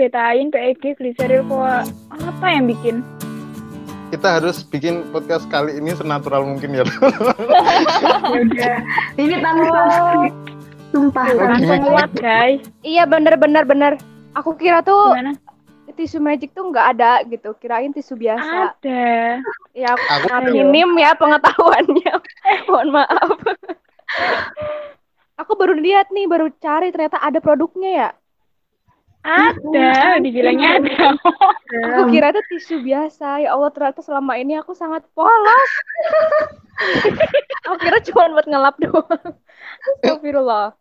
[0.00, 1.84] betain, PEG, gliseril, koa.
[2.08, 3.04] Apa yang bikin?
[4.08, 6.84] Kita harus bikin podcast kali ini senatural mungkin ya.
[8.42, 8.76] Udah.
[9.20, 10.24] Ini tanpa Oh.
[10.90, 11.26] Sumpah.
[11.30, 12.64] Langsung kuat, guys.
[12.82, 13.92] Iya bener bener bener.
[14.34, 15.38] Aku kira tuh Gimana?
[15.90, 17.54] tisu magic tuh nggak ada gitu.
[17.60, 18.74] Kirain tisu biasa.
[18.74, 19.38] Ada.
[19.76, 22.14] Ya aku Aku minim ya pengetahuannya.
[22.72, 23.38] Mohon maaf.
[25.40, 28.08] aku baru lihat nih, baru cari ternyata ada produknya ya.
[29.20, 31.12] Ada, dibilangnya ada.
[31.92, 33.44] Aku kira itu tisu biasa.
[33.44, 35.70] Ya Allah, ternyata selama ini aku sangat polos.
[37.68, 39.36] aku kira cuma buat ngelap doang.
[40.00, 40.72] Astagfirullah.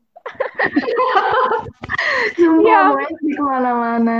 [2.40, 2.80] Sumpah, Iya.
[2.96, 4.18] pokoknya di ke mana-mana.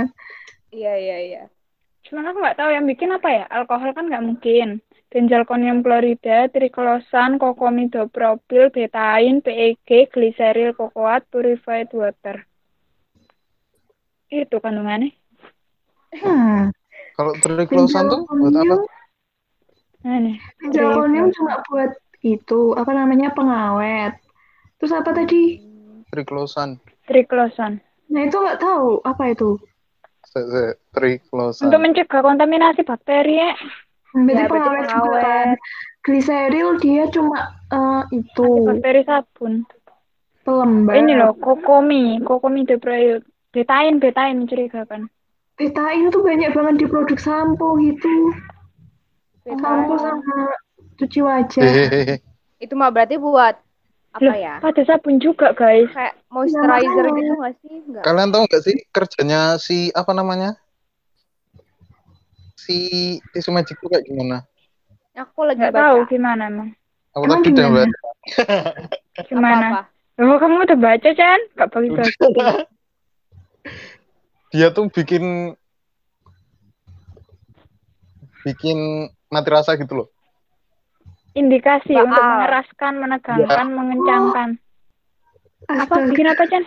[0.70, 1.42] Iya, iya, iya.
[2.04, 3.44] Cuman aku nggak tahu yang bikin apa ya.
[3.48, 4.68] Alkohol kan nggak mungkin.
[5.10, 12.46] Benzalkonium klorida, triklosan, kokomidopropil, betain, PEG, gliseril, kokoat, purified water.
[14.30, 15.10] Itu kandungannya.
[16.14, 16.70] Hmm.
[17.14, 18.76] Kalau triklosan tuh buat apa?
[20.00, 20.36] Nah, nih.
[20.58, 21.92] Benjalkonium cuma buat
[22.22, 24.16] itu, apa namanya, pengawet.
[24.80, 25.60] Terus apa tadi?
[26.08, 26.80] Triklosan.
[27.04, 27.78] Triklosan.
[28.08, 29.60] Nah, itu nggak tahu apa itu.
[30.90, 31.68] Triklosan.
[31.68, 33.52] Untuk mencegah kontaminasi bakteri ya.
[34.10, 35.22] Berarti Ya, pengawet juga pengawet.
[35.22, 35.48] kan.
[36.00, 39.68] Gliseril dia cuma eh, itu Bakteri sabun.
[40.40, 40.96] pelembab.
[40.96, 43.20] Ini loh, kokomi, kokomi deproil.
[43.50, 45.10] Betain, betain mencurigakan.
[45.58, 48.30] Betain itu banyak banget di produk sampo gitu.
[49.44, 50.54] Sampo sama
[50.96, 51.62] cuci wajah.
[51.62, 52.16] Hehehe.
[52.62, 53.56] Itu mah berarti buat
[54.10, 54.60] apa Loh, ya?
[54.60, 55.88] pada sabun juga guys.
[55.90, 56.68] Kayak moisturizer
[57.08, 57.16] makanya.
[57.16, 57.74] gitu nggak sih?
[57.88, 58.02] Enggak.
[58.04, 60.50] Kalian tahu nggak sih kerjanya si apa namanya?
[62.54, 62.76] Si
[63.32, 64.44] tisu magic itu kayak gimana?
[65.16, 65.82] Aku lagi Nggak baca.
[65.88, 66.68] tahu gimana emang.
[67.10, 67.80] Aku Emang tadi udah gimana?
[67.88, 68.10] baca.
[69.26, 69.66] Gimana?
[69.72, 69.82] Apa-apa.
[70.20, 71.40] Oh, kamu udah baca, Chan?
[71.56, 72.12] Gak bagi-bagi.
[74.50, 75.54] Dia tuh bikin
[78.42, 78.78] bikin
[79.30, 80.08] mati rasa gitu loh.
[81.38, 82.10] Indikasi Baal.
[82.10, 84.48] untuk mengeraskan, menegangkan, mengencangkan.
[85.70, 85.82] Apa?
[85.86, 86.10] Astaga.
[86.10, 86.64] Bikin apa, Chan?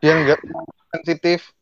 [0.00, 0.40] Biar nggak
[0.96, 1.52] sensitif,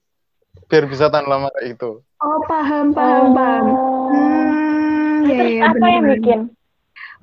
[0.71, 2.06] biar bisa tahan lama kayak gitu.
[2.22, 3.65] Oh, paham, paham, paham.
[3.66, 4.06] Oh.
[4.15, 6.15] Hmm, ya, Terus ya, apa yang benar.
[6.15, 6.41] bikin?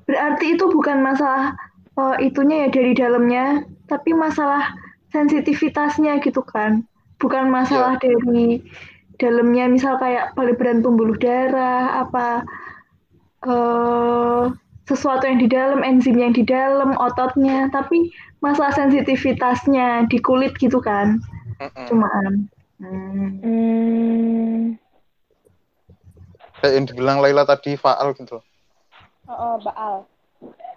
[0.04, 1.56] Berarti itu bukan masalah
[1.96, 4.76] eh, itunya ya dari dalamnya, tapi masalah
[5.08, 6.84] sensitivitasnya gitu kan.
[7.20, 8.64] Bukan masalah dari
[9.20, 12.42] dalamnya, misal kayak pelebaran pembuluh darah, apa
[13.44, 14.44] eh
[14.88, 18.10] sesuatu yang di dalam, enzim yang di dalam, ototnya, tapi
[18.42, 21.20] masalah sensitivitasnya di kulit gitu kan.
[21.60, 21.86] Mm-mm.
[21.86, 22.32] Cumaan.
[22.80, 23.30] Hmm.
[23.44, 24.80] Hmm.
[26.58, 28.44] Kayak yang dibilang Laila tadi faal gitu loh.
[29.28, 29.94] Oh, oh, Baal.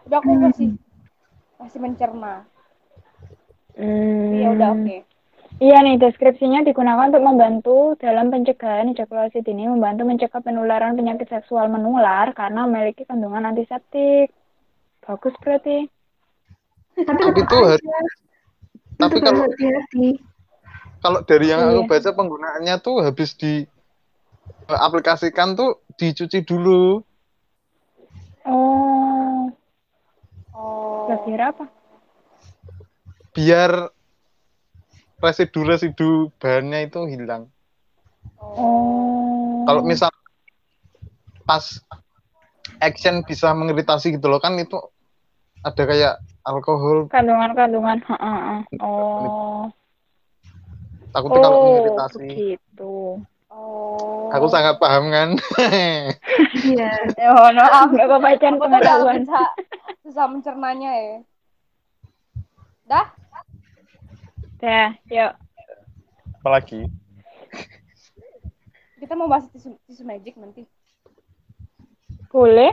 [0.06, 0.76] Udah aku masih
[1.58, 2.44] masih mencerna.
[3.80, 4.36] Hmm.
[4.36, 4.98] Ya udah oke.
[5.64, 11.72] Iya nih, deskripsinya digunakan untuk membantu dalam pencegahan ejakulasi dini, membantu mencegah penularan penyakit seksual
[11.72, 14.28] menular karena memiliki kandungan antiseptik.
[15.08, 15.88] Bagus berarti.
[17.00, 17.96] Tapi Tapi tetap itu aja.
[19.00, 20.08] tapi kalau harus hati-hati.
[21.00, 21.90] kalau dari yang aku Iya.
[21.92, 23.54] baca penggunaannya tuh habis di
[24.68, 27.00] eh, aplikasikan tuh dicuci dulu.
[28.44, 29.48] Oh,
[30.52, 31.08] Oh.
[31.24, 31.66] kira apa?
[33.34, 33.72] biar
[35.24, 37.48] residu-residu bahannya itu hilang.
[38.44, 39.64] Oh.
[39.64, 40.12] Kalau misal
[41.48, 41.64] pas
[42.84, 44.76] action bisa mengiritasi gitu loh kan itu
[45.64, 46.14] ada kayak
[46.44, 48.62] alkohol kandungan-kandungan, heeh, heeh.
[48.84, 49.72] Oh.
[51.16, 52.20] takutnya kalau Oh, mengiritasi.
[52.28, 52.94] begitu.
[53.48, 54.28] Oh.
[54.34, 55.30] Aku sangat paham kan.
[56.60, 56.92] Iya.
[57.22, 59.24] Ya, mohon maaf, gak apa-apa, Chan, pengetahuan.
[59.24, 59.42] bisa
[60.04, 61.16] susah mencernanya ya.
[62.90, 63.06] Dah?
[64.64, 65.36] Ya, yuk.
[66.40, 66.88] Apalagi
[68.96, 70.64] Kita mau bahas tisu, tisu magic nanti.
[72.32, 72.72] Boleh?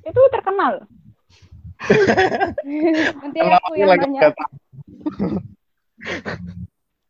[0.00, 0.88] Itu terkenal.
[3.20, 4.32] Nanti Kenapa aku yang tahu?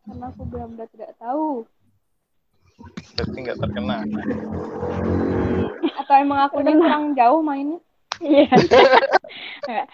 [0.02, 1.62] Karena aku benar-benar tidak tahu.
[3.14, 3.96] Berarti nggak terkena.
[6.02, 7.78] Atau emang aku ini kurang jauh mainnya?
[8.18, 8.50] Iya.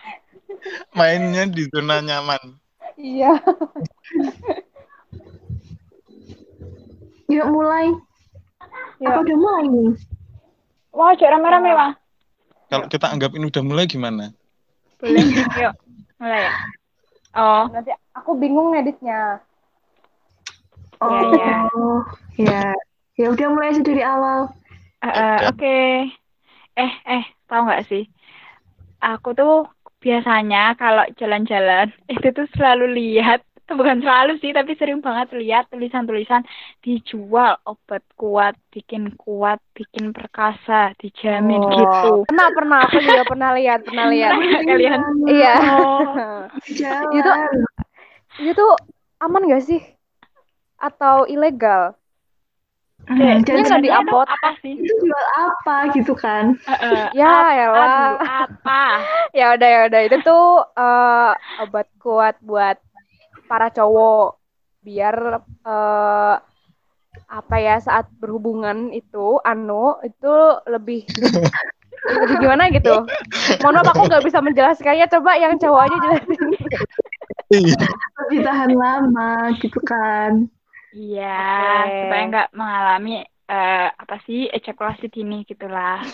[0.97, 2.62] Mainnya di zona nyaman.
[2.99, 3.33] Iya.
[7.33, 7.89] Yuk mulai.
[9.01, 9.09] Yuk.
[9.09, 9.91] Apa udah mulai nih?
[10.93, 11.93] Wah, cek rame-rame, Wah.
[12.69, 14.33] Kalau kita anggap ini udah mulai gimana?
[15.01, 15.25] Boleh.
[15.57, 15.75] Yuk,
[16.21, 16.53] mulai ya.
[17.33, 19.41] Oh, Nanti aku bingung ngeditnya.
[21.01, 21.57] Oh, Iya,
[22.37, 22.65] ya.
[23.17, 24.53] Ya udah mulai aja dari awal.
[25.03, 25.79] eh, eh, oke.
[26.77, 28.09] Eh, eh, tahu nggak sih?
[29.03, 29.67] Aku tuh
[30.03, 33.41] biasanya kalau jalan-jalan itu tuh selalu lihat
[33.73, 36.45] bukan selalu sih tapi sering banget lihat tulisan-tulisan
[36.85, 42.79] dijual obat kuat bikin kuat bikin perkasa dijamin Oh, gitu Pernah, pernah.
[42.85, 44.35] Aku juga pernah lihat, pernah lihat.
[44.67, 45.01] Kalian
[45.31, 45.55] Iya.
[45.63, 46.13] oh.
[47.17, 47.31] Itu
[48.43, 48.67] itu
[49.23, 49.81] aman gak sih?
[50.83, 51.95] Atau ilegal?
[53.03, 54.29] Hmm, Kayak, jadi Ini nggak diupload.
[54.31, 56.45] apa sih itu jual apa gitu kan?
[56.63, 57.87] Heeh, Ya, apa elah.
[57.91, 58.81] dulu, apa
[59.39, 60.45] Ya udah ya udah itu tuh
[60.79, 62.79] eh, obat kuat buat
[63.47, 64.39] para cowok
[64.81, 65.17] biar
[65.67, 66.35] eh,
[67.29, 70.33] apa ya saat berhubungan itu anu itu
[70.69, 71.03] lebih
[72.23, 73.03] lebih gimana gitu.
[73.63, 75.07] Mohon maaf aku nggak bisa menjelaskannya.
[75.11, 76.41] Coba yang cowok aja jelasin.
[77.53, 77.79] Iya.
[78.27, 80.49] Lebih tahan lama gitu kan?
[80.93, 81.41] Iya,
[81.89, 81.99] Oke.
[82.05, 86.05] supaya nggak mengalami eh, apa sih ejakulasi dini gitulah.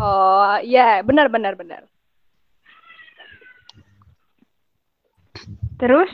[0.00, 1.84] Oh iya benar benar benar.
[5.76, 6.08] Terus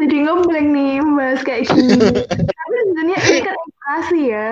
[0.00, 2.24] Jadi ngebleng nih membahas kayak gini.
[2.58, 4.46] Tapi sebenarnya ini kan edukasi ya.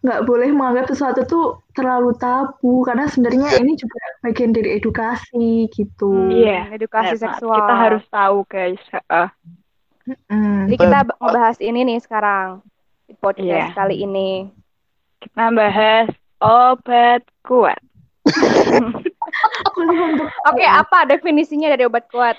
[0.00, 1.46] Nggak boleh menganggap sesuatu tuh
[1.76, 2.82] terlalu tabu.
[2.88, 6.12] Karena sebenarnya ini juga bagian dari edukasi gitu.
[6.32, 7.22] Iya, edukasi benar banget.
[7.36, 7.56] seksual.
[7.60, 8.82] kita harus tahu guys.
[8.90, 9.28] Heeh.
[10.04, 10.68] Hmm.
[10.68, 12.60] Jadi kita b- ngebahas ini nih sekarang
[13.04, 13.74] di podcast Iya.
[13.74, 14.52] kali ini.
[15.18, 16.08] Kita bahas
[16.38, 17.80] obat kuat.
[20.48, 22.36] Oke, apa definisinya dari obat kuat?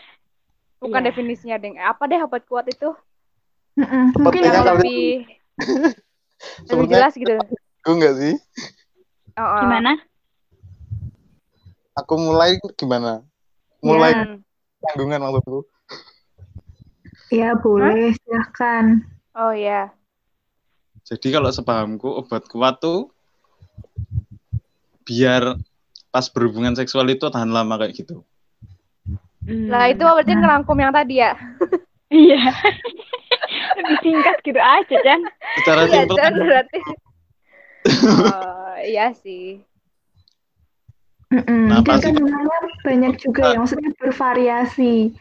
[0.78, 1.08] Bukan Iya.
[1.10, 1.76] definisinya, Deng.
[1.76, 2.94] Apa deh obat kuat itu?
[3.76, 4.16] Mm-mm.
[4.16, 5.04] mungkin Yang lebih
[6.70, 7.36] lebih jelas gitu.
[7.82, 8.34] aku nggak sih?
[9.36, 9.60] Oh, oh.
[9.62, 9.92] Gimana?
[11.96, 13.26] Aku mulai gimana?
[13.82, 14.38] Mulai Hmm.
[14.82, 15.68] tanggungan maksudku.
[17.36, 19.04] Ya boleh silahkan.
[19.36, 19.92] Oh ya.
[21.06, 23.12] Jadi kalau sepahamku obat kuat tuh
[25.06, 25.60] biar
[26.10, 28.24] pas berhubungan seksual itu tahan lama kayak gitu.
[29.46, 31.36] Lah itu berarti ngerangkum yang tadi ya.
[32.06, 32.38] Iya.
[33.82, 35.22] Lebih singkat gitu aja, Chan.
[35.58, 36.80] Secara Iya, simpel Jan, berarti.
[37.86, 39.60] Oh, iya sih.
[41.34, 41.66] Mm-mm.
[41.66, 45.18] Nah, Dan pasti- kandungannya banyak juga ya, maksudnya bervariasi.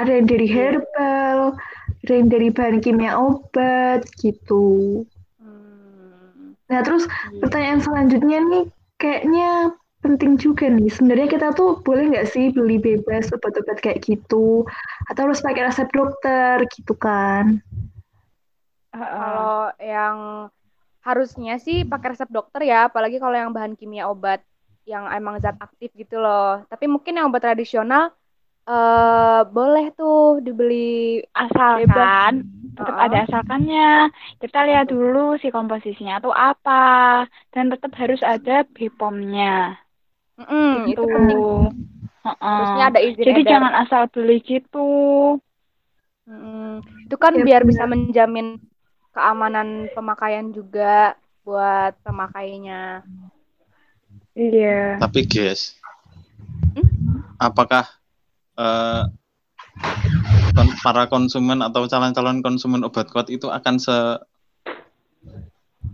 [0.00, 1.38] Ada yang dari herbal,
[2.00, 5.04] ada yang dari bahan kimia obat gitu.
[5.36, 6.56] Hmm.
[6.72, 7.04] Nah, terus
[7.44, 8.64] pertanyaan selanjutnya nih
[8.96, 10.88] kayaknya penting juga nih.
[10.88, 14.64] Sebenarnya kita tuh boleh nggak sih beli bebas obat-obat kayak gitu?
[15.12, 17.60] Atau harus pakai resep dokter gitu kan?
[18.96, 20.48] Kalau yang
[21.04, 24.40] harusnya sih pakai resep dokter ya, apalagi kalau yang bahan kimia obat
[24.88, 26.64] yang emang zat aktif gitu loh.
[26.66, 28.16] Tapi mungkin yang obat tradisional
[28.70, 32.32] eh boleh tuh dibeli Asalkan
[32.78, 33.04] tetap Heeh.
[33.04, 34.08] ada asalkannya.
[34.40, 39.76] Kita lihat dulu si komposisinya tuh apa dan tetap harus ada BPOM-nya.
[40.40, 41.04] Mm-mm, itu Gitu.
[41.04, 41.40] penting.
[42.24, 42.52] Heeh.
[42.56, 43.50] Harusnya ada izin Jadi edar.
[43.52, 44.88] jangan asal beli gitu.
[46.30, 46.80] Mm-mm.
[47.04, 48.56] Itu kan Iya, biar bisa menjamin
[49.12, 53.02] keamanan pemakaian juga buat pemakainya.
[54.38, 54.96] Iya.
[55.02, 55.74] Tapi guys,
[56.72, 56.86] Hmm?
[57.36, 57.99] apakah
[58.60, 59.02] eh,
[60.56, 63.96] kon- para konsumen atau calon-calon konsumen obat kuat itu akan se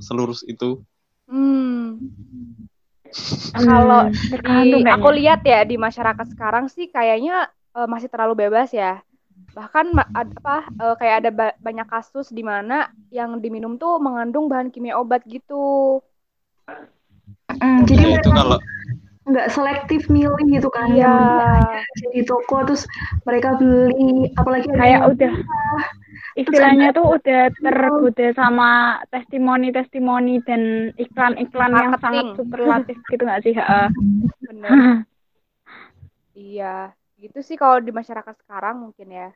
[0.02, 0.82] selurus itu?
[1.30, 1.98] Hmm.
[3.56, 8.46] Kalau Hmm, di tergantung aku lihat ya di masyarakat sekarang sih kayaknya eh, masih terlalu
[8.46, 9.00] bebas ya.
[9.56, 13.96] Bahkan ma- ad- apa eh, kayak ada ba- banyak kasus di mana yang diminum tuh
[14.02, 16.02] mengandung bahan kimia obat gitu.
[17.62, 18.58] Mm, jadi Ya itu kalau
[19.26, 20.94] nggak selektif milih gitu kan?
[20.94, 21.78] Yang penting aja
[22.14, 22.82] di toko terus
[23.26, 25.32] mereka beli, apalagi Kayak udah
[26.36, 33.54] istilahnya tuh udah tergoda sama testimoni-testimoni dan iklan-iklan yang sangat superlatif gitu nggak sih?
[33.56, 33.86] Heeh.
[34.46, 34.70] Bener.
[36.36, 39.28] Iya, gitu sih kalau di masyarakat sekarang mungkin ya.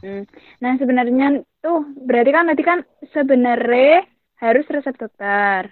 [0.00, 0.24] Hmm.
[0.64, 2.78] Nah, sebenarnya tuh berarti kan tadi kan
[3.12, 4.06] sebenarnya
[4.40, 5.68] harus resep dokter.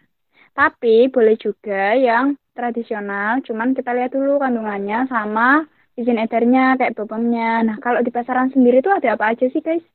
[0.53, 5.63] Tapi boleh juga yang tradisional, cuman kita lihat dulu kandungannya sama
[5.95, 7.63] izin edarnya kayak BPOM-nya.
[7.63, 9.87] Nah, kalau di pasaran sendiri tuh ada apa aja sih, guys?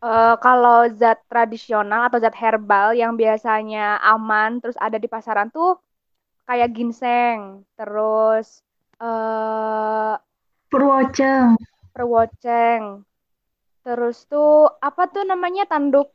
[0.00, 5.76] Eh, kalau zat tradisional atau zat herbal yang biasanya aman terus ada di pasaran tuh
[6.48, 8.64] kayak ginseng, terus
[8.96, 10.14] eh
[10.72, 11.58] Purwoceng,
[11.92, 13.04] perwoceng,
[13.84, 16.08] terus tuh apa tuh namanya tanduk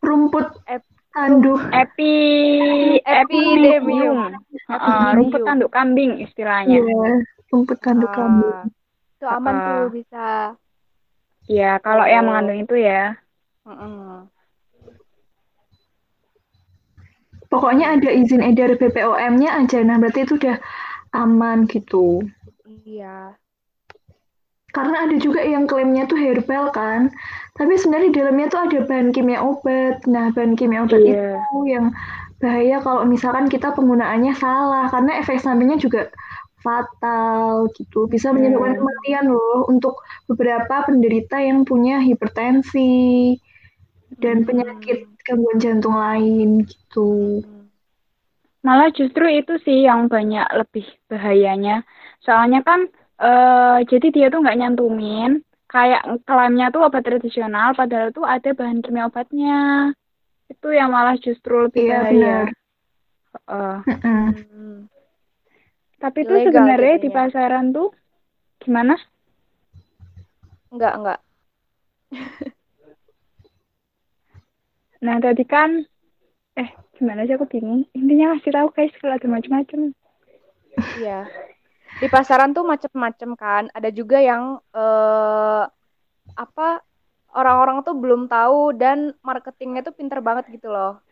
[0.00, 2.12] rumput Ep- tanduk, Epi
[3.00, 4.34] Epidemium.
[4.66, 6.82] Heeh, rumput tanduk kambing istilahnya.
[6.82, 8.56] iya, rumput tanduk Ah, kambing.
[9.14, 9.62] itu aman Ah.
[9.62, 10.26] tuh bisa.
[11.46, 12.28] Iya, kalau yang Oh.
[12.32, 13.14] mengandung itu ya.
[13.64, 14.26] Mm-mm.
[17.46, 20.58] Pokoknya ada izin edar BPOM-nya aja, nah berarti itu udah
[21.14, 22.26] aman gitu.
[22.66, 23.38] Iya.
[24.74, 27.14] Karena ada juga yang klaimnya tuh herbal kan,
[27.54, 30.02] tapi sebenarnya di dalamnya tuh ada bahan kimia obat.
[30.10, 31.38] Nah, bahan kimia obat Iya.
[31.38, 31.94] itu yang
[32.42, 36.10] bahaya kalau misalkan kita penggunaannya salah, karena efek sampingnya juga
[36.58, 38.10] fatal gitu.
[38.10, 38.80] Bisa menyebabkan Hmm.
[38.82, 43.36] kematian loh untuk beberapa penderita yang punya hipertensi
[44.18, 47.44] dan penyakit gangguan jantung lain gitu.
[47.46, 47.68] Hmm.
[48.64, 51.84] Malah justru itu sih yang banyak lebih bahayanya.
[52.24, 52.88] Soalnya kan
[53.20, 58.78] eh jadi dia tuh nggak nyantumin kayak klaimnya tuh obat tradisional padahal tuh ada bahan
[58.82, 59.90] kimia obatnya.
[60.46, 62.38] Itu yang malah justru lebih Iya, bahaya.
[63.34, 63.76] Heeh.
[63.90, 64.24] Mm-mm.
[64.30, 64.76] Hmm.
[65.98, 67.90] Tapi tuh Ilegal sebenarnya di pasaran tuh
[68.62, 68.94] gimana?
[70.70, 71.20] Enggak, enggak.
[75.04, 75.84] Nah, tadi kan
[76.56, 77.84] eh gimana sih aku bingung.
[77.92, 79.92] Intinya kasih tahu guys kalau ada macam-macam.
[80.96, 81.28] Iya.
[82.00, 83.62] Di pasaran tuh macem-macem kan.
[83.70, 85.64] Ada juga yang eh
[86.34, 86.68] apa
[87.34, 91.02] orang-orang tuh belum tahu dan marketingnya tuh pinter banget gitu loh.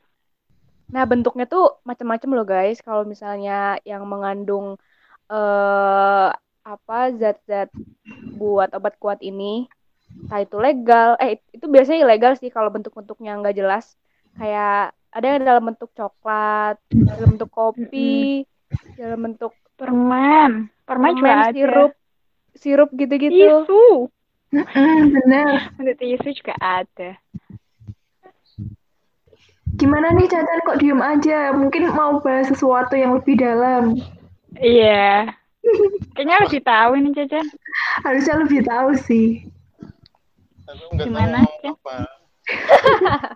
[0.93, 2.79] Nah, bentuknya tuh macem-macem loh guys.
[2.85, 4.77] Kalau misalnya yang mengandung
[5.31, 6.29] eh
[6.63, 7.75] apa zat-zat
[8.39, 9.67] buat obat kuat ini,
[10.27, 13.99] entah itu legal, eh itu biasanya ilegal sih kalau bentuk-bentuknya nggak jelas.
[14.39, 18.47] Kayak ada yang dalam bentuk coklat, dalam bentuk kopi,
[18.95, 20.71] dalam bentuk Permen.
[20.87, 21.51] Permen juga ada.
[21.51, 21.93] sirup,
[22.55, 23.35] sirup gitu-gitu.
[23.35, 24.07] Tisu.
[25.11, 25.75] Bener.
[25.75, 27.19] Ada tisu juga ada.
[29.75, 31.51] Gimana nih Cacan kok diem aja?
[31.57, 33.99] Mungkin mau bahas sesuatu yang lebih dalam.
[34.61, 35.35] Iya.
[36.15, 37.41] Kayaknya lebih tahu ini Caca.
[38.07, 39.43] Harusnya lebih tahu sih.
[40.69, 42.07] Tahu Gimana, apa.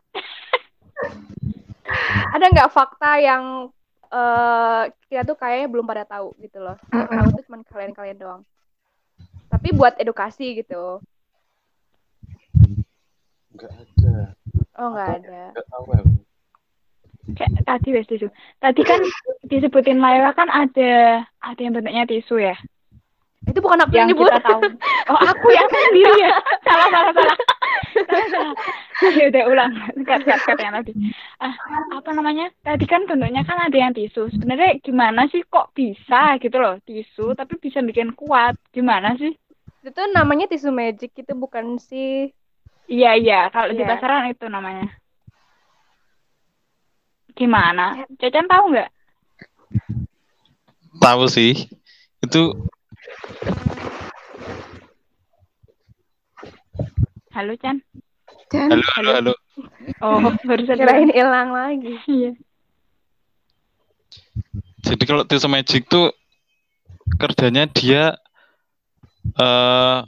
[2.37, 3.73] Ada nggak fakta yang
[4.09, 6.77] eh kita tuh kayaknya belum pada tahu gitu loh.
[6.91, 8.43] Yang tahu tuh cuma kalian-kalian doang.
[9.47, 10.99] Tapi buat edukasi gitu.
[13.55, 14.17] Nggak ada.
[14.77, 15.43] Oh nggak ada.
[15.55, 15.85] Nggak tahu.
[17.35, 18.29] Kayak tadi wes tisu.
[18.63, 19.01] Tadi kan
[19.45, 22.55] disebutin Laila kan ada ada yang bentuknya tisu ya.
[23.47, 24.31] Itu bukan aku yang Yang nyebut.
[24.31, 24.61] kita tahu.
[25.11, 26.35] Oh, aku yang sendiri ya.
[26.67, 27.37] salah, salah, salah.
[27.95, 28.55] Salah, salah.
[29.15, 29.73] Ya udah ulang.
[30.07, 30.93] Kat, kat, kat yang tadi.
[31.43, 31.55] Ah,
[31.99, 32.47] apa namanya?
[32.63, 34.31] Tadi kan bentuknya kan ada yang tisu.
[34.31, 38.55] Sebenarnya gimana sih kok bisa gitu loh, tisu tapi bisa bikin kuat.
[38.71, 39.35] Gimana sih?
[39.83, 42.31] Itu tuh namanya tisu magic itu bukan sih.
[42.87, 43.41] Iya, iya.
[43.51, 43.91] Kalau di Iya.
[43.99, 44.87] pasaran itu namanya.
[47.35, 48.07] Gimana?
[48.17, 48.91] Cacan tahu nggak?
[51.03, 51.67] Tahu sih.
[52.23, 52.55] Itu
[57.37, 57.85] Halo, Chan.
[58.49, 59.33] Can, halo halo halo.
[60.05, 61.97] Oh, barusan Kirain hilang lagi.
[62.05, 62.33] Iya.
[64.85, 66.13] Jadi kalau tisu magic tuh
[67.19, 68.15] kerjanya dia
[69.37, 69.99] eh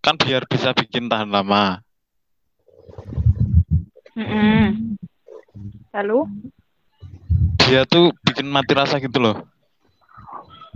[0.00, 1.82] kan biar bisa bikin tahan lama.
[4.16, 4.96] Mm-mm.
[5.92, 6.18] Lalu?
[7.68, 9.36] Dia tuh bikin mati rasa gitu loh.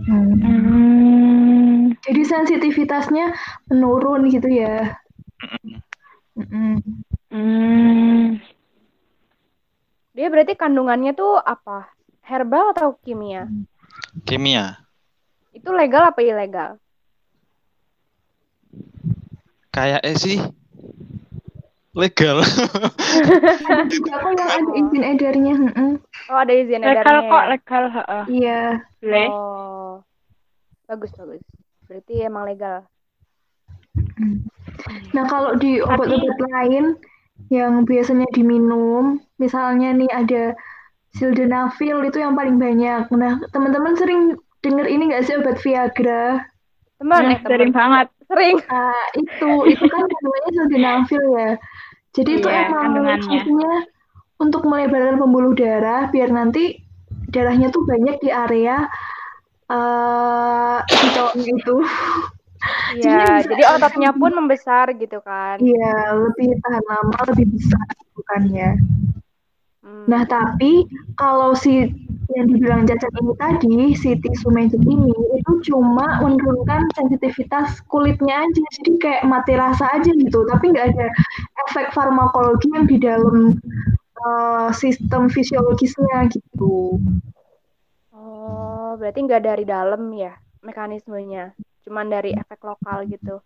[0.03, 1.95] Hmm.
[2.03, 3.33] Jadi sensitivitasnya
[3.71, 4.99] menurun gitu ya.
[6.35, 6.83] Mm-mm.
[7.33, 8.37] Hmm.
[10.13, 11.89] Dia berarti kandungannya tuh apa?
[12.21, 13.49] Herbal atau kimia?
[14.21, 14.77] Kimia.
[15.49, 16.77] Itu legal apa ilegal?
[19.73, 20.37] Kayak eh sih
[21.97, 22.45] legal.
[24.05, 25.55] Kok yang ada izin edarnya.
[26.29, 27.49] Oh ada izin Legal edarnya kok, ya?
[27.49, 27.83] legal.
[27.89, 28.23] heeh.
[28.29, 28.61] Iya.
[29.33, 30.05] Oh,
[30.85, 31.41] bagus bagus.
[31.89, 32.85] Berarti emang legal.
[35.17, 36.97] Nah kalau di obat-obat lain
[37.49, 40.43] yang biasanya diminum, misalnya nih ada
[41.13, 43.09] sildenafil itu yang paling banyak.
[43.13, 44.21] Nah teman-teman sering
[44.65, 46.41] denger ini nggak sih obat Viagra?
[46.97, 47.49] Teman, eh teman.
[47.51, 48.07] sering banget.
[48.29, 48.57] Sering.
[48.69, 51.51] Nah, itu itu kan kandungannya sildenafil ya.
[52.13, 52.85] Jadi itu Iya, emang
[53.25, 53.73] fungsinya
[54.41, 56.81] untuk melebarkan pembuluh darah biar nanti
[57.33, 58.85] darahnya tuh banyak di area
[59.73, 60.79] eh
[61.13, 61.75] cowoknya itu.
[62.95, 65.59] Iya, jadi ototnya pun membesar gitu kan.
[65.59, 68.79] Iya, lebih tahan lama, lebih besar bukannya.
[69.83, 70.05] Hmm.
[70.07, 70.87] Nah, tapi
[71.19, 71.91] kalau si
[72.31, 78.63] yang dibilang cacat ini tadi, si tisu magic ini itu cuma menurunkan sensitivitas kulitnya aja,
[78.79, 81.07] jadi kayak mati rasa aja gitu, tapi nggak ada
[81.67, 83.59] efek farmakologi yang di dalam
[84.23, 86.97] eh, sistem fisiologisnya gitu.
[88.15, 91.51] Oh, berarti nggak dari dalam ya mekanismenya,
[91.83, 93.43] cuman dari efek lokal gitu.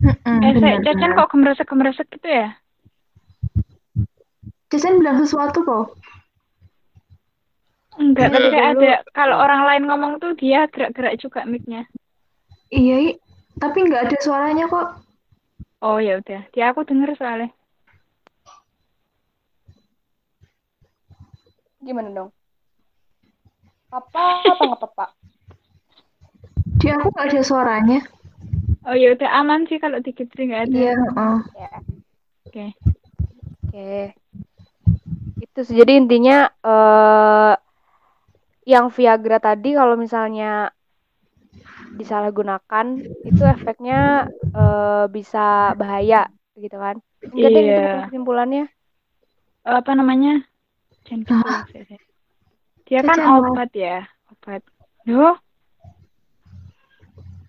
[0.00, 2.56] Mm-mm, Eh, kok gemeresek-gemeresek gitu ya?
[4.68, 5.96] Cacan bilang sesuatu kok.
[7.96, 8.84] Enggak, kayak Dulu.
[8.84, 11.88] ada kalau orang lain ngomong tuh dia gerak-gerak juga mic-nya.
[12.68, 13.16] Iya,
[13.56, 15.00] tapi nggak ada suaranya kok.
[15.80, 17.48] Oh ya udah, dia aku denger soalnya.
[21.80, 22.30] Gimana dong?
[23.88, 25.15] Papa apa nggak papa?
[26.76, 28.00] Di aku nggak ada suaranya.
[28.86, 30.76] Oh ya udah aman sih kalau dikit sih nggak ada.
[30.76, 31.38] Iya, heeh.
[31.56, 31.70] Ya.
[32.46, 32.66] Oke.
[33.66, 33.92] Oke.
[35.42, 35.74] Itu sih.
[35.74, 37.54] Jadi intinya eh
[38.66, 40.74] yang Viagra tadi kalau misalnya
[41.96, 42.86] disalahgunakan
[43.24, 47.00] itu efeknya eh, bisa bahaya gitu kan.
[47.32, 47.94] Enggak deh itu Iya.
[48.06, 48.64] kesimpulannya.
[49.66, 50.46] Apa namanya?
[51.06, 51.98] Jangan gitu.
[52.86, 54.62] Dia kan obat ya, obat.
[55.10, 55.34] Loh?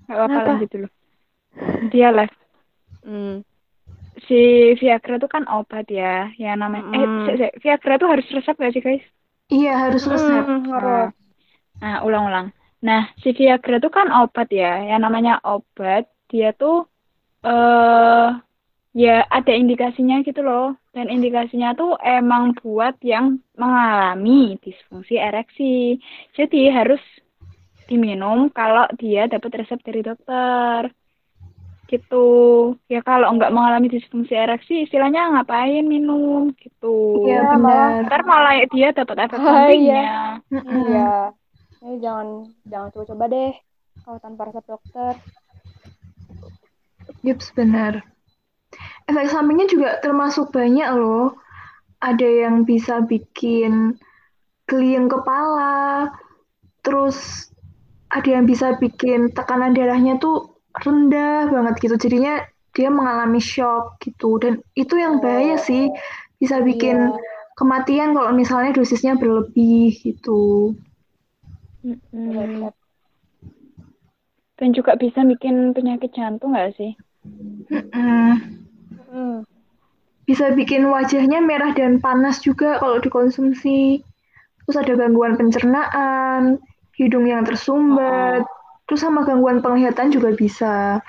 [0.07, 0.87] Gak apa-apa lanjut dulu.
[1.91, 2.35] Dia live.
[3.03, 3.35] Hmm.
[4.25, 6.89] Si Viagra itu kan obat ya, yang namanya.
[6.89, 7.25] Eh, Mm-mm.
[7.29, 7.51] Sek, Sek.
[7.61, 9.05] Viagra tuh harus resep gak sih guys?
[9.47, 10.43] Iya, harus resep.
[10.43, 11.13] Hmm, harus.
[11.79, 12.51] Nah, ulang-ulang.
[12.83, 14.83] Nah, si Viagra itu kan obat ya.
[14.83, 16.89] Yang namanya obat, dia tuh
[17.45, 18.29] eh
[18.97, 20.75] ya ada indikasinya gitu loh.
[20.91, 26.01] Dan indikasinya tuh emang buat yang mengalami disfungsi ereksi.
[26.33, 26.99] Jadi harus
[27.87, 30.91] diminum kalau dia dapat resep dari dokter.
[31.87, 32.27] Gitu.
[32.91, 37.23] Ya kalau nggak mengalami disfungsi ereksi, istilahnya ngapain minum gitu.
[37.23, 37.89] Iya, Ya, benar.
[38.11, 40.07] Ntar malah dia dapat efek Ah, sampingnya.
[40.51, 41.11] Iya.
[41.79, 42.27] Jadi jangan
[42.67, 43.51] jangan coba-coba deh
[44.03, 45.13] kalau tanpa resep dokter.
[47.23, 48.03] Yups, benar.
[49.07, 51.39] Efek sampingnya juga termasuk banyak loh.
[52.03, 53.95] Ada yang bisa bikin
[54.67, 56.11] geliang kepala,
[56.83, 57.47] terus
[58.21, 61.95] ada yang bisa bikin tekanan darahnya tuh rendah banget gitu.
[61.97, 62.41] Jadinya
[62.73, 64.37] dia mengalami shock gitu.
[64.37, 65.89] Dan itu yang bahaya sih.
[66.37, 67.17] Bisa bikin Iya.
[67.57, 70.77] kematian kalau misalnya dosisnya berlebih gitu.
[74.57, 76.93] Dan juga bisa bikin penyakit jantung nggak sih?
[77.93, 79.41] Hmm.
[80.27, 84.03] Bisa bikin wajahnya merah dan panas juga kalau dikonsumsi.
[84.67, 86.59] Terus ada gangguan pencernaan,
[86.97, 88.43] hidung yang tersumbat,
[88.89, 90.99] terus sama gangguan penglihatan juga bisa.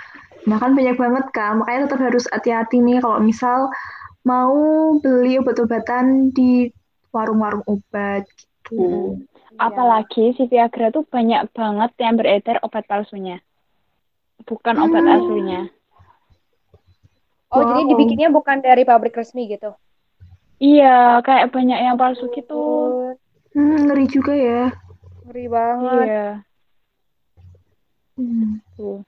[0.44, 3.72] Nah kan banyak banget kan, makanya tetap harus hati-hati nih kalau misal
[4.22, 4.55] mau
[5.01, 6.68] beli obat-obatan di
[7.09, 8.29] warung-warung obat
[8.68, 9.16] gitu.
[9.48, 9.57] Iya.
[9.57, 13.40] Apalagi si Viagra tuh banyak banget yang beredar obat palsunya.
[14.44, 15.14] Bukan obat Hmm.
[15.18, 15.62] aslinya.
[17.48, 17.90] Oh, jadi Wow.
[17.96, 19.72] dibikinnya bukan dari pabrik resmi gitu.
[20.61, 22.55] Iya, kayak banyak yang palsu gitu.
[22.55, 23.16] Oh,
[23.57, 24.68] Hmm, ngeri juga ya.
[25.28, 26.06] Ngeri banget.
[26.08, 26.28] Iya.
[28.16, 28.64] Hmm.
[28.80, 29.04] Tuh.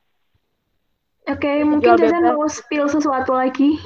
[1.25, 2.37] Oke, Jual mungkin bebas.
[2.37, 3.81] mau spill sesuatu lagi.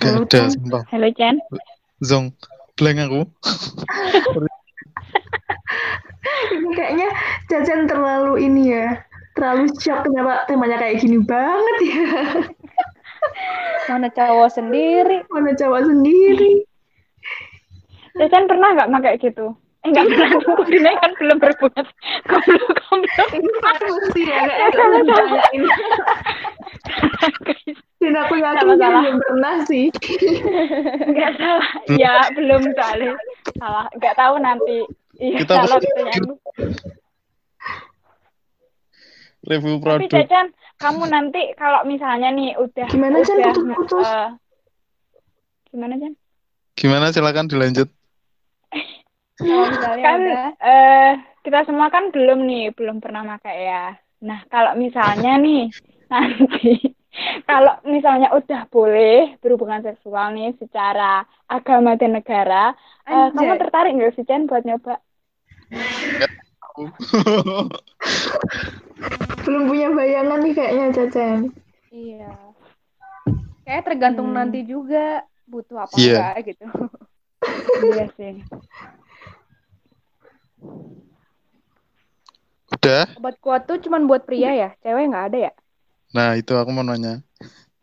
[0.00, 0.82] Gak Halo, ada, sumpah.
[0.88, 1.36] Halo Chan.
[2.00, 2.32] Zong,
[2.80, 3.20] blank aku.
[6.54, 7.08] Ini kayaknya
[7.50, 9.02] Cacan terlalu ini ya,
[9.36, 12.04] terlalu shock kenapa temanya kayak gini banget ya.
[13.88, 15.22] Mana cowok sendiri?
[15.28, 16.64] Mana cowok sendiri.
[18.14, 19.52] Chan pernah nggak pakai gitu?
[19.84, 20.30] Eh nggak pernah.
[20.64, 21.86] Ini kan belum berbuat.
[22.24, 22.78] Goblok.
[23.36, 24.42] Ini aku sih ya,
[24.72, 25.00] kalau.
[28.00, 29.92] Dan aku yakin belum pernah sih.
[31.08, 31.70] Nggak salah.
[32.00, 33.12] Ya belum soalnya.
[33.60, 33.86] Salah.
[33.96, 34.78] Nggak tahu nanti.
[35.20, 36.22] Iya Kita pertanyaan.
[39.44, 40.08] Review Tapi produk.
[40.24, 40.46] Cacan,
[40.84, 43.40] kamu nanti kalau misalnya nih udah Gimana, Chan?
[43.40, 44.04] udah, Putus-putus.
[44.04, 44.28] eh,
[45.72, 46.12] gimana Chan?
[46.76, 47.88] Gimana silakan dilanjut.
[49.40, 51.12] Kalau misalnya Kan udah eh
[51.44, 53.84] kita semua kan belum nih, belum pernah pakai ya.
[54.24, 55.68] Nah, kalau misalnya nih
[56.12, 56.94] nanti
[57.44, 62.72] kalau misalnya udah boleh berhubungan seksual nih secara agama dan negara,
[63.04, 65.02] eh, kamu tertarik nggak sih Chan buat nyoba?
[69.44, 71.38] Belum punya bayangan nih kayaknya Cacan.
[71.88, 72.32] Iya.
[73.64, 74.36] Kayak tergantung Hmm.
[74.36, 76.16] nanti juga butuh apa Iya.
[76.16, 76.64] enggak gitu.
[77.84, 78.34] Iya sih.
[82.72, 83.04] Udah?
[83.20, 84.68] Obat kuat tuh cuman buat pria ya?
[84.80, 85.52] Cewek nggak ada ya?
[86.14, 87.20] Nah, itu aku mau nanya.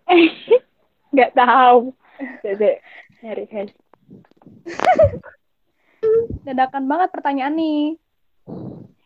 [1.13, 1.91] Nggak tahu.
[2.41, 2.79] Jadi
[3.21, 3.71] nyari guys.
[6.47, 7.99] Dadakan banget pertanyaan nih.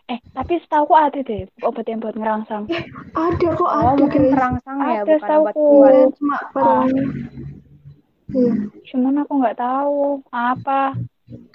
[0.05, 2.69] Eh, tapi setahu ada deh obat yang buat ngerangsang.
[3.11, 4.31] Ada kok Oh, ada mungkin guys.
[4.31, 5.45] terangsang ya, Ada, bukan obat setahu.
[5.49, 5.89] kuat.
[5.89, 6.37] Ada cuma
[8.27, 8.53] Iya.
[8.85, 10.81] Cuman aku nggak tahu apa.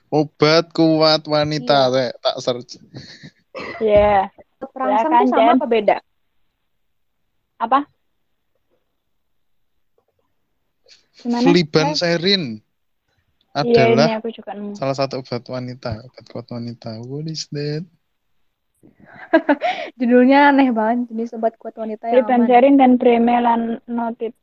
[0.08, 1.92] Obat kuat wanita, Iya.
[1.92, 2.08] Teh.
[2.20, 2.72] tak search.
[3.78, 5.96] Ya, Terangsang Silakan, tuh sama apa beda?
[7.56, 7.78] apa?
[11.16, 11.44] Gimana?
[11.44, 12.44] Flibanserin.
[13.50, 14.72] Iya, adalah ini aku juga nemu.
[14.74, 16.02] salah satu obat wanita.
[16.02, 17.02] Obat kuat wanita.
[17.02, 17.82] What is that?
[19.98, 22.46] Judulnya aneh banget, jenis obat kuat wanita yang aman.
[22.46, 24.34] Ribanserin dan bremelanotit.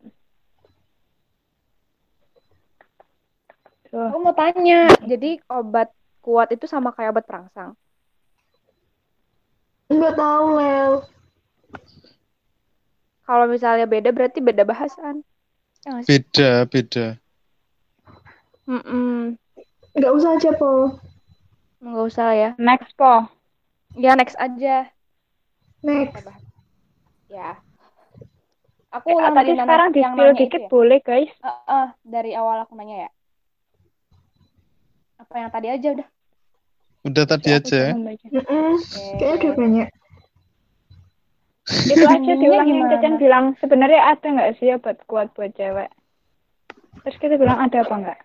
[3.88, 4.12] Tuh.
[4.12, 7.72] Aku mau tanya, jadi obat kuat itu sama kayak obat perangsang?
[9.88, 10.94] Nggak tahu, Lel.
[13.24, 15.24] Kalau misalnya beda berarti beda bahasan.
[15.88, 16.04] Ya?
[16.04, 17.08] Beda, beda.
[18.68, 19.40] Mm-mm.
[19.96, 21.00] Nggak usah aja, Po.
[21.80, 22.50] Nggak usah ya.
[22.60, 23.37] Next po.
[23.98, 24.88] Ya next aja.
[25.82, 26.22] Next.
[27.28, 27.58] Ya.
[28.90, 30.70] Aku Eh, ulang tadi dari nana- sekarang di yang nanya dikit ya.
[30.70, 31.32] boleh guys.
[31.36, 33.12] Eh, eh, dari awal aku nanya ya.
[35.18, 36.08] Apa yang tadi aja udah?
[37.04, 37.82] Udah tadi Aku aja.
[37.94, 38.28] baca.
[38.32, 38.72] Mm-mm.
[39.18, 39.90] Kayaknya udah banyak.
[41.68, 42.92] Itu aja diulangin gimana?
[42.96, 45.92] Cecen bilang sebenarnya ada nggak sih obat kuat buat cewek?
[47.04, 48.20] Terus kita bilang ada apa nggak?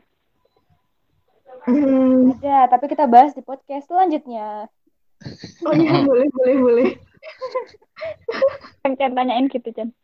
[1.62, 2.38] Hmm.
[2.38, 4.70] Ada, tapi kita bahas di podcast selanjutnya.
[5.66, 6.88] Oh iya, boleh, boleh, boleh.
[8.82, 9.94] Kan tanyain gitu Cen.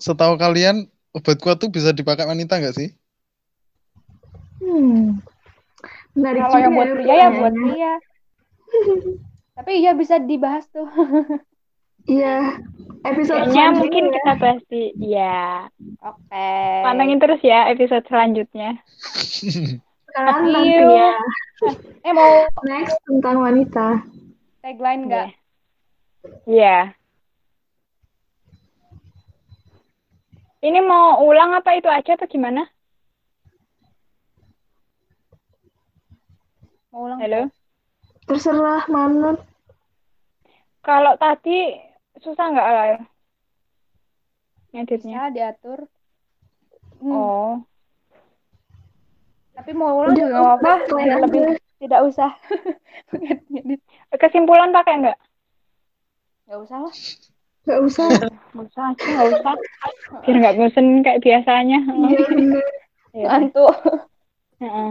[0.00, 2.88] Setahu kalian, obat kuat tuh bisa dipakai wanita nggak sih?
[4.60, 5.20] Hmm.
[6.14, 7.92] Menarik Kalau yang buat ya pria ya buat pria.
[9.54, 10.86] Tapi iya bisa dibahas tuh.
[12.04, 12.60] Iya.
[13.00, 14.12] Episode Kayaknya selanjutnya mungkin ya.
[14.12, 15.44] kita bahas di ya.
[16.04, 16.52] Oke.
[16.84, 18.76] Pantengin terus ya episode selanjutnya.
[20.12, 21.16] Sekarang nanti ya.
[22.04, 24.02] Eh mau Next tentang wanita.
[24.64, 25.28] tagline nggak?
[26.48, 26.96] Iya.
[30.64, 32.64] Ini mau ulang apa itu aja apa gimana?
[36.90, 37.20] Mau ulang?
[37.20, 37.52] Halo.
[38.24, 39.44] Terserah Manut.
[40.80, 41.76] Kalau tadi
[42.24, 42.92] susah nggak Lal?
[44.72, 45.28] Ngeditnya?
[45.28, 45.84] Diatur.
[47.04, 47.52] Hmm, Oh.
[49.54, 50.72] Tapi mau ulang Udah, juga nggak apa-apa.
[50.98, 51.42] Biar lebih
[51.78, 52.30] tidak usah.
[54.22, 55.18] Kesimpulan pakai nggak?
[56.50, 56.94] Nggak usah lah.
[57.64, 58.08] Gak usah.
[58.52, 59.54] Nggak usah aja, nggak usah.
[60.20, 61.78] Biar nggak bosen kayak biasanya.
[61.88, 62.66] Iya bener.
[63.14, 63.30] Ya.
[63.30, 63.70] Ngantuk.
[64.58, 64.90] Heeh.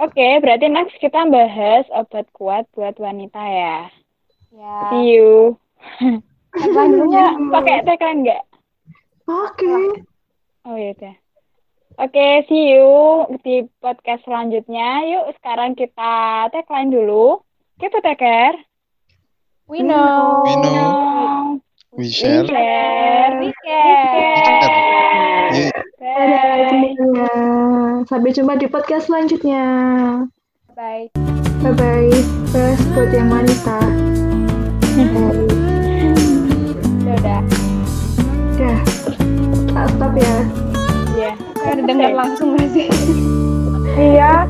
[0.00, 3.92] Oke, berarti next kita bahas obat kuat buat wanita ya.
[4.48, 4.80] Ya.
[4.88, 5.60] See you.
[6.56, 7.32] Tagline nggak?
[7.52, 8.42] Pakai tagline nggak?
[9.28, 10.00] Oke.
[10.64, 11.14] Oh ya udah.
[11.98, 15.02] Oke, see you di podcast selanjutnya.
[15.10, 17.42] Yuk, sekarang kita tagline dulu.
[17.82, 18.54] Kita taker.
[19.66, 20.46] We know.
[20.46, 21.58] We know.
[21.90, 22.46] We We share.
[22.46, 23.42] share.
[23.42, 24.70] We care.
[25.98, 28.06] Dadah Bye.
[28.06, 29.64] Sampai jumpa di podcast selanjutnya.
[30.78, 31.10] Bye.
[31.60, 32.14] Bye-bye.
[32.54, 33.78] Best buat yang wanita.
[34.94, 35.50] Bye.
[37.02, 37.42] Udah, udah.
[38.54, 38.78] Dah.
[39.74, 40.69] Tak stop ya.
[41.60, 42.86] Udah dengar langsung nggak sih?
[43.90, 44.46] Iya.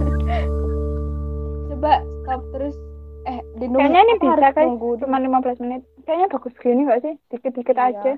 [1.66, 1.92] Coba
[2.22, 2.76] stop terus.
[3.22, 4.94] Eh, di Kayaknya ini bisa dulu?
[4.96, 5.80] Cuma 15 menit.
[6.04, 7.14] Kayaknya bagus gini nggak sih?
[7.28, 7.88] Dikit-dikit Iya.
[7.90, 8.08] aja.